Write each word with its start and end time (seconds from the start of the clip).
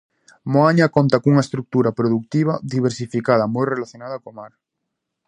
Moaña 0.53 0.93
conta 0.95 1.21
cunha 1.23 1.45
estrutura 1.45 1.95
produtiva 1.99 2.53
diversificada 2.73 3.51
moi 3.53 3.65
relacionada 3.73 4.21
co 4.23 4.29
mar. 4.39 4.53